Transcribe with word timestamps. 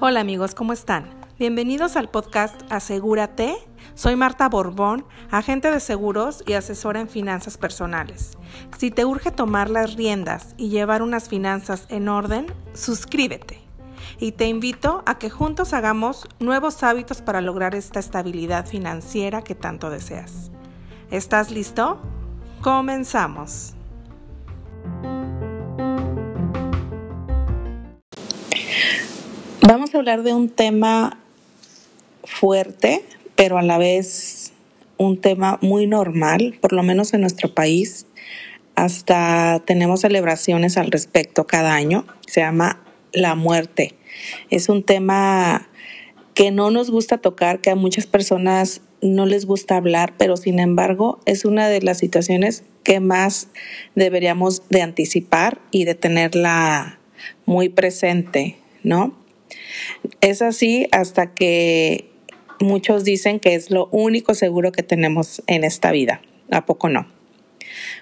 Hola 0.00 0.20
amigos, 0.20 0.54
¿cómo 0.54 0.72
están? 0.72 1.10
Bienvenidos 1.38 1.96
al 1.96 2.08
podcast 2.08 2.60
Asegúrate. 2.70 3.56
Soy 3.94 4.16
Marta 4.16 4.48
Borbón, 4.48 5.04
agente 5.30 5.70
de 5.70 5.80
seguros 5.80 6.42
y 6.46 6.54
asesora 6.54 7.00
en 7.00 7.10
finanzas 7.10 7.58
personales. 7.58 8.38
Si 8.78 8.90
te 8.90 9.04
urge 9.04 9.30
tomar 9.30 9.68
las 9.68 9.96
riendas 9.96 10.54
y 10.56 10.70
llevar 10.70 11.02
unas 11.02 11.28
finanzas 11.28 11.86
en 11.90 12.08
orden, 12.08 12.46
suscríbete. 12.72 13.60
Y 14.18 14.32
te 14.32 14.46
invito 14.46 15.02
a 15.04 15.18
que 15.18 15.28
juntos 15.28 15.74
hagamos 15.74 16.26
nuevos 16.38 16.82
hábitos 16.82 17.20
para 17.20 17.42
lograr 17.42 17.74
esta 17.74 18.00
estabilidad 18.00 18.64
financiera 18.66 19.42
que 19.42 19.54
tanto 19.54 19.90
deseas. 19.90 20.50
¿Estás 21.10 21.50
listo? 21.50 22.00
Comenzamos. 22.62 23.74
Vamos 29.66 29.94
a 29.94 29.98
hablar 29.98 30.22
de 30.22 30.34
un 30.34 30.50
tema 30.50 31.18
fuerte, 32.22 33.02
pero 33.34 33.56
a 33.56 33.62
la 33.62 33.78
vez 33.78 34.52
un 34.98 35.18
tema 35.20 35.58
muy 35.62 35.86
normal, 35.86 36.58
por 36.60 36.72
lo 36.72 36.82
menos 36.82 37.14
en 37.14 37.22
nuestro 37.22 37.54
país. 37.54 38.06
Hasta 38.74 39.62
tenemos 39.64 40.00
celebraciones 40.00 40.76
al 40.76 40.90
respecto 40.90 41.46
cada 41.46 41.74
año. 41.74 42.04
Se 42.26 42.40
llama 42.40 42.80
la 43.12 43.34
muerte. 43.34 43.94
Es 44.50 44.68
un 44.68 44.82
tema 44.82 45.68
que 46.34 46.50
no 46.50 46.70
nos 46.70 46.90
gusta 46.90 47.18
tocar, 47.18 47.60
que 47.60 47.70
a 47.70 47.76
muchas 47.76 48.06
personas 48.06 48.82
no 49.00 49.26
les 49.26 49.46
gusta 49.46 49.76
hablar, 49.76 50.14
pero 50.18 50.36
sin 50.36 50.58
embargo 50.58 51.20
es 51.26 51.44
una 51.44 51.68
de 51.68 51.80
las 51.80 51.98
situaciones 51.98 52.64
que 52.84 53.00
más 53.00 53.48
deberíamos 53.94 54.62
de 54.68 54.82
anticipar 54.82 55.60
y 55.70 55.84
de 55.84 55.94
tenerla 55.94 56.98
muy 57.46 57.68
presente, 57.68 58.56
¿no? 58.82 59.16
Es 60.20 60.42
así 60.42 60.86
hasta 60.92 61.34
que 61.34 62.10
muchos 62.60 63.04
dicen 63.04 63.40
que 63.40 63.54
es 63.54 63.70
lo 63.70 63.88
único 63.90 64.34
seguro 64.34 64.72
que 64.72 64.82
tenemos 64.82 65.42
en 65.46 65.64
esta 65.64 65.90
vida. 65.90 66.20
¿A 66.50 66.66
poco 66.66 66.88
no? 66.88 67.06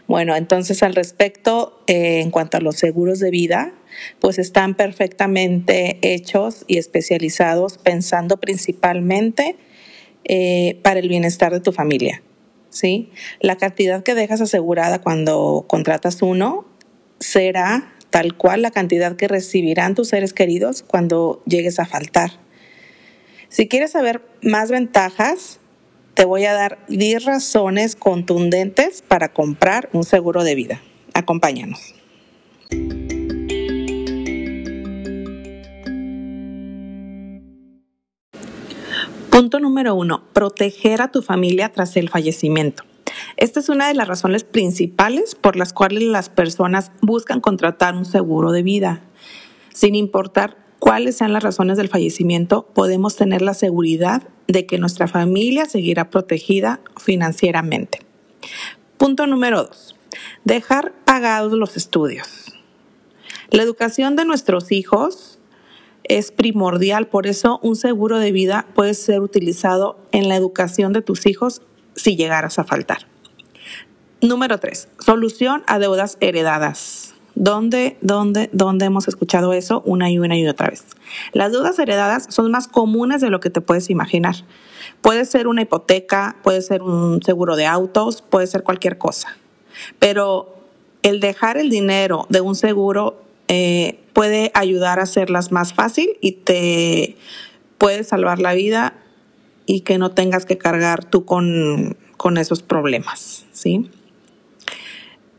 Bueno, 0.07 0.37
entonces 0.37 0.83
al 0.83 0.95
respecto, 0.95 1.83
eh, 1.87 2.21
en 2.21 2.31
cuanto 2.31 2.57
a 2.57 2.61
los 2.61 2.77
seguros 2.77 3.21
de 3.21 3.31
vida, 3.31 3.73
pues 4.21 4.39
están 4.39 4.75
perfectamente 4.75 5.99
hechos 6.03 6.65
y 6.67 6.79
especializados 6.79 7.79
pensando 7.79 8.39
principalmente 8.39 9.57
eh, 10.25 10.79
para 10.83 11.01
el 11.01 11.09
bienestar 11.09 11.53
de 11.53 11.61
tu 11.61 11.73
familia. 11.73 12.23
¿Sí? 12.73 13.11
La 13.41 13.57
cantidad 13.57 14.03
que 14.03 14.15
dejas 14.15 14.41
asegurada 14.41 15.01
cuando 15.01 15.65
contratas 15.69 16.23
uno 16.23 16.67
será 17.21 17.93
tal 18.11 18.37
cual 18.37 18.63
la 18.63 18.71
cantidad 18.71 19.17
que 19.17 19.29
recibirán 19.29 19.95
tus 19.95 20.09
seres 20.09 20.33
queridos 20.33 20.83
cuando 20.83 21.43
llegues 21.47 21.79
a 21.79 21.87
faltar. 21.87 22.33
Si 23.49 23.69
quieres 23.69 23.93
saber 23.93 24.23
más 24.43 24.71
ventajas, 24.71 25.61
te 26.15 26.25
voy 26.25 26.45
a 26.45 26.53
dar 26.53 26.79
10 26.89 27.25
razones 27.25 27.97
contundentes 27.97 29.03
para 29.03 29.33
comprar 29.33 29.89
un 29.93 30.05
seguro 30.05 30.45
de 30.45 30.55
vida. 30.55 30.83
Acompáñanos. 31.15 32.02
Punto 39.33 39.61
número 39.61 39.95
uno, 39.95 40.23
proteger 40.35 41.01
a 41.01 41.11
tu 41.11 41.23
familia 41.23 41.71
tras 41.71 41.97
el 41.97 42.11
fallecimiento. 42.11 42.85
Esta 43.39 43.61
es 43.61 43.71
una 43.71 43.89
de 43.89 43.95
las 43.95 44.07
razones 44.07 44.45
principales 44.45 45.35
por 45.35 45.57
las 45.57 45.73
cuales 45.73 46.03
las 46.03 46.29
personas 46.29 46.93
buscan 47.01 47.41
contratar 47.41 47.97
un 47.97 48.05
seguro 48.05 48.53
de 48.53 48.63
vida. 48.63 49.01
Sin 49.73 49.95
importar 49.95 50.59
cuáles 50.79 51.17
sean 51.17 51.33
las 51.33 51.43
razones 51.43 51.79
del 51.79 51.89
fallecimiento, 51.89 52.67
podemos 52.75 53.17
tener 53.17 53.41
la 53.41 53.55
seguridad 53.55 54.23
de 54.49 54.67
que 54.67 54.77
nuestra 54.77 55.09
familia 55.09 55.65
seguirá 55.65 56.11
protegida 56.11 56.81
financieramente. 56.99 58.01
Punto 58.99 59.27
número 59.27 59.63
dos, 59.63 59.97
dejar 60.45 60.93
pagados 61.07 61.55
los 61.55 61.79
estudios. 61.79 62.53
La 63.49 63.63
educación 63.63 64.15
de 64.15 64.27
nuestros 64.27 64.73
hijos 64.73 65.39
es 66.19 66.33
primordial, 66.33 67.07
por 67.09 67.27
eso 67.27 67.59
un 67.63 67.77
seguro 67.77 68.19
de 68.19 68.33
vida 68.33 68.67
puede 68.75 68.95
ser 68.95 69.21
utilizado 69.21 69.99
en 70.13 70.29
la 70.29 70.37
educación 70.37 70.93
de 70.93 71.03
tus 71.03 71.27
hijos 71.27 71.63
si 71.95 72.17
llegaras 72.17 72.59
a 72.59 72.65
faltar. 72.65 73.07
Número 74.21 74.59
tres, 74.59 74.89
solución 74.99 75.63
a 75.67 75.79
deudas 75.79 76.17
heredadas. 76.21 77.15
¿Dónde, 77.35 77.97
dónde, 78.03 78.51
dónde 78.53 78.85
hemos 78.85 79.09
escuchado 79.09 79.55
eso 79.55 79.83
una 79.87 80.11
y 80.11 80.19
una 80.19 80.37
y 80.37 80.47
otra 80.47 80.69
vez? 80.69 80.85
Las 81.33 81.51
deudas 81.51 81.79
heredadas 81.79 82.27
son 82.29 82.51
más 82.51 82.69
comunes 82.69 83.23
de 83.23 83.31
lo 83.31 83.41
que 83.41 83.49
te 83.49 83.63
puedes 83.63 83.89
imaginar. 83.89 84.37
Puede 85.01 85.25
ser 85.25 85.47
una 85.47 85.63
hipoteca, 85.63 86.37
puede 86.43 86.61
ser 86.61 86.83
un 86.83 87.23
seguro 87.23 87.57
de 87.57 87.67
autos, 87.67 88.21
puede 88.23 88.47
ser 88.47 88.63
cualquier 88.63 88.99
cosa. 88.99 89.37
Pero 89.99 90.55
el 91.03 91.21
dejar 91.21 91.57
el 91.57 91.71
dinero 91.71 92.27
de 92.29 92.43
un 92.43 92.55
seguro 92.55 93.23
eh, 93.49 94.02
puede 94.13 94.51
ayudar 94.55 94.99
a 94.99 95.05
hacerlas 95.05 95.53
más 95.53 95.73
fácil 95.73 96.11
y 96.21 96.33
te 96.33 97.17
puede 97.79 98.05
salvar 98.05 98.39
la 98.39 98.55
vida 98.55 98.95
y 99.67 99.81
que 99.81 99.99
no 99.99 100.11
tengas 100.11 100.45
que 100.45 100.59
cargar 100.59 101.05
tú 101.05 101.25
con, 101.25 101.97
con 102.17 102.39
esos 102.39 102.63
problemas, 102.63 103.47
¿sí? 103.53 103.91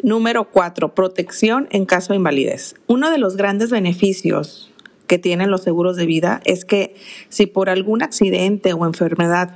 Número 0.02 0.50
cuatro, 0.52 0.94
protección 0.94 1.68
en 1.72 1.86
caso 1.86 2.12
de 2.12 2.18
invalidez. 2.18 2.76
Uno 2.88 3.10
de 3.10 3.18
los 3.18 3.38
grandes 3.38 3.70
beneficios 3.70 4.70
que 5.08 5.18
tienen 5.18 5.50
los 5.50 5.64
seguros 5.64 5.96
de 5.96 6.06
vida 6.06 6.42
es 6.44 6.66
que 6.66 6.96
si 7.30 7.46
por 7.46 7.70
algún 7.70 8.04
accidente 8.04 8.74
o 8.74 8.86
enfermedad 8.86 9.56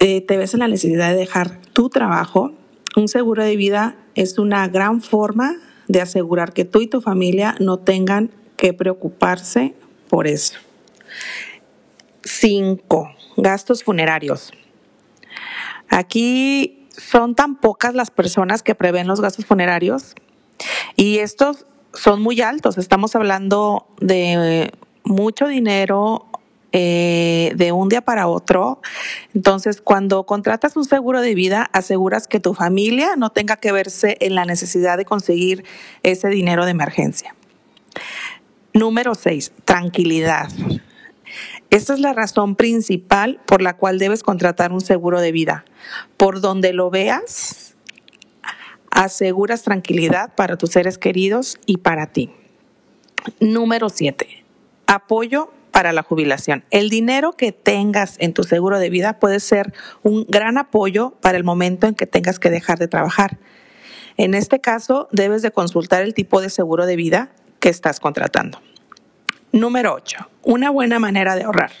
eh, 0.00 0.20
te 0.20 0.36
ves 0.36 0.52
en 0.52 0.60
la 0.60 0.68
necesidad 0.68 1.10
de 1.10 1.16
dejar 1.16 1.60
tu 1.72 1.88
trabajo, 1.88 2.52
un 2.96 3.08
seguro 3.08 3.42
de 3.42 3.56
vida 3.56 3.96
es 4.14 4.38
una 4.38 4.68
gran 4.68 5.00
forma 5.00 5.56
de 5.88 6.00
asegurar 6.00 6.52
que 6.52 6.64
tú 6.64 6.80
y 6.80 6.86
tu 6.86 7.00
familia 7.00 7.54
no 7.60 7.78
tengan 7.78 8.30
que 8.56 8.72
preocuparse 8.72 9.74
por 10.08 10.26
eso. 10.26 10.58
Cinco, 12.22 13.10
gastos 13.36 13.84
funerarios. 13.84 14.52
Aquí 15.88 16.88
son 16.90 17.34
tan 17.34 17.56
pocas 17.56 17.94
las 17.94 18.10
personas 18.10 18.62
que 18.62 18.74
prevén 18.74 19.06
los 19.06 19.20
gastos 19.20 19.46
funerarios 19.46 20.14
y 20.96 21.18
estos 21.18 21.66
son 21.92 22.22
muy 22.22 22.40
altos. 22.40 22.78
Estamos 22.78 23.14
hablando 23.14 23.86
de 24.00 24.72
mucho 25.04 25.46
dinero 25.46 26.26
eh, 26.72 27.52
de 27.54 27.72
un 27.72 27.88
día 27.88 28.00
para 28.00 28.26
otro. 28.26 28.80
Entonces, 29.34 29.80
cuando 29.80 30.26
contratas 30.26 30.76
un 30.76 30.84
seguro 30.84 31.20
de 31.20 31.34
vida, 31.34 31.68
aseguras 31.72 32.26
que 32.28 32.40
tu 32.40 32.54
familia 32.54 33.16
no 33.16 33.30
tenga 33.30 33.56
que 33.56 33.72
verse 33.72 34.16
en 34.20 34.34
la 34.34 34.44
necesidad 34.44 34.96
de 34.96 35.04
conseguir 35.04 35.64
ese 36.02 36.28
dinero 36.28 36.64
de 36.64 36.72
emergencia. 36.72 37.34
Número 38.74 39.14
seis, 39.14 39.52
tranquilidad. 39.64 40.48
Esta 41.70 41.94
es 41.94 42.00
la 42.00 42.12
razón 42.12 42.56
principal 42.56 43.40
por 43.46 43.62
la 43.62 43.76
cual 43.76 43.98
debes 43.98 44.22
contratar 44.22 44.72
un 44.72 44.80
seguro 44.80 45.20
de 45.20 45.32
vida. 45.32 45.64
Por 46.16 46.40
donde 46.40 46.72
lo 46.72 46.90
veas, 46.90 47.76
aseguras 48.90 49.62
tranquilidad 49.62 50.34
para 50.34 50.56
tus 50.56 50.70
seres 50.70 50.98
queridos 50.98 51.58
y 51.66 51.78
para 51.78 52.08
ti. 52.08 52.30
Número 53.40 53.88
7. 53.88 54.44
Apoyo 54.86 55.50
para 55.76 55.92
la 55.92 56.02
jubilación. 56.02 56.64
El 56.70 56.88
dinero 56.88 57.32
que 57.32 57.52
tengas 57.52 58.16
en 58.18 58.32
tu 58.32 58.44
seguro 58.44 58.78
de 58.78 58.88
vida 58.88 59.18
puede 59.18 59.40
ser 59.40 59.74
un 60.02 60.24
gran 60.26 60.56
apoyo 60.56 61.10
para 61.20 61.36
el 61.36 61.44
momento 61.44 61.86
en 61.86 61.94
que 61.94 62.06
tengas 62.06 62.38
que 62.38 62.48
dejar 62.48 62.78
de 62.78 62.88
trabajar. 62.88 63.36
En 64.16 64.32
este 64.32 64.58
caso, 64.58 65.06
debes 65.12 65.42
de 65.42 65.50
consultar 65.50 66.00
el 66.00 66.14
tipo 66.14 66.40
de 66.40 66.48
seguro 66.48 66.86
de 66.86 66.96
vida 66.96 67.30
que 67.60 67.68
estás 67.68 68.00
contratando. 68.00 68.62
Número 69.52 69.92
8. 69.92 70.16
Una 70.44 70.70
buena 70.70 70.98
manera 70.98 71.36
de 71.36 71.42
ahorrar. 71.42 71.72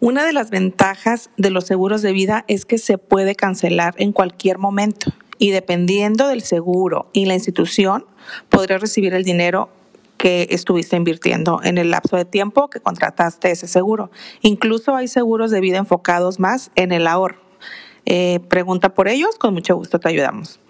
Una 0.00 0.26
de 0.26 0.32
las 0.32 0.50
ventajas 0.50 1.30
de 1.36 1.50
los 1.50 1.66
seguros 1.66 2.02
de 2.02 2.10
vida 2.10 2.44
es 2.48 2.64
que 2.64 2.78
se 2.78 2.98
puede 2.98 3.36
cancelar 3.36 3.94
en 3.98 4.10
cualquier 4.10 4.58
momento 4.58 5.12
y 5.38 5.52
dependiendo 5.52 6.26
del 6.26 6.42
seguro 6.42 7.08
y 7.12 7.26
la 7.26 7.34
institución, 7.34 8.04
podrás 8.48 8.80
recibir 8.80 9.14
el 9.14 9.22
dinero 9.22 9.70
que 10.24 10.46
estuviste 10.48 10.96
invirtiendo 10.96 11.60
en 11.62 11.76
el 11.76 11.90
lapso 11.90 12.16
de 12.16 12.24
tiempo 12.24 12.70
que 12.70 12.80
contrataste 12.80 13.50
ese 13.50 13.68
seguro. 13.68 14.10
Incluso 14.40 14.96
hay 14.96 15.06
seguros 15.06 15.50
de 15.50 15.60
vida 15.60 15.76
enfocados 15.76 16.40
más 16.40 16.70
en 16.76 16.92
el 16.92 17.06
ahorro. 17.06 17.42
Eh, 18.06 18.40
pregunta 18.48 18.94
por 18.94 19.06
ellos, 19.06 19.36
con 19.36 19.52
mucho 19.52 19.76
gusto 19.76 20.00
te 20.00 20.08
ayudamos. 20.08 20.60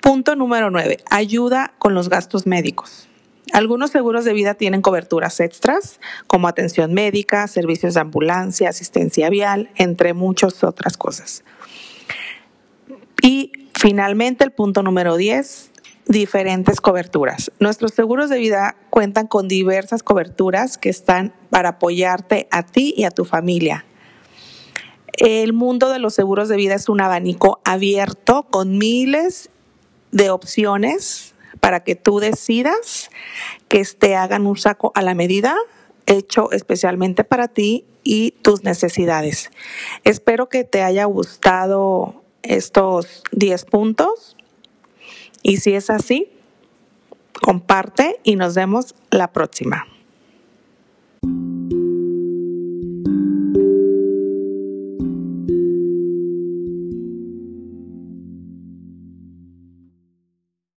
Punto 0.00 0.36
número 0.36 0.70
9. 0.70 0.98
Ayuda 1.10 1.74
con 1.80 1.94
los 1.94 2.08
gastos 2.08 2.46
médicos. 2.46 3.08
Algunos 3.52 3.90
seguros 3.90 4.24
de 4.24 4.32
vida 4.32 4.54
tienen 4.54 4.80
coberturas 4.80 5.40
extras, 5.40 5.98
como 6.28 6.46
atención 6.46 6.94
médica, 6.94 7.48
servicios 7.48 7.94
de 7.94 8.00
ambulancia, 8.02 8.68
asistencia 8.68 9.28
vial, 9.28 9.72
entre 9.74 10.14
muchas 10.14 10.62
otras 10.62 10.96
cosas. 10.96 11.42
Y 13.22 13.50
Finalmente, 13.80 14.44
el 14.44 14.50
punto 14.50 14.82
número 14.82 15.16
10, 15.16 15.69
diferentes 16.10 16.80
coberturas. 16.80 17.52
Nuestros 17.60 17.92
seguros 17.94 18.30
de 18.30 18.38
vida 18.38 18.74
cuentan 18.90 19.28
con 19.28 19.46
diversas 19.46 20.02
coberturas 20.02 20.76
que 20.76 20.88
están 20.88 21.32
para 21.50 21.70
apoyarte 21.70 22.48
a 22.50 22.64
ti 22.64 22.92
y 22.96 23.04
a 23.04 23.12
tu 23.12 23.24
familia. 23.24 23.84
El 25.12 25.52
mundo 25.52 25.88
de 25.88 26.00
los 26.00 26.14
seguros 26.14 26.48
de 26.48 26.56
vida 26.56 26.74
es 26.74 26.88
un 26.88 27.00
abanico 27.00 27.60
abierto 27.64 28.42
con 28.50 28.76
miles 28.76 29.50
de 30.10 30.30
opciones 30.30 31.36
para 31.60 31.84
que 31.84 31.94
tú 31.94 32.18
decidas 32.18 33.10
que 33.68 33.84
te 33.84 34.16
hagan 34.16 34.48
un 34.48 34.56
saco 34.56 34.90
a 34.96 35.02
la 35.02 35.14
medida 35.14 35.54
hecho 36.06 36.50
especialmente 36.50 37.22
para 37.22 37.46
ti 37.46 37.84
y 38.02 38.32
tus 38.42 38.64
necesidades. 38.64 39.50
Espero 40.02 40.48
que 40.48 40.64
te 40.64 40.82
haya 40.82 41.04
gustado 41.04 42.24
estos 42.42 43.22
10 43.30 43.64
puntos 43.66 44.36
y 45.42 45.58
si 45.58 45.74
es 45.74 45.90
así, 45.90 46.30
comparte 47.42 48.20
y 48.24 48.36
nos 48.36 48.54
vemos 48.54 48.94
la 49.10 49.32
próxima. 49.32 49.86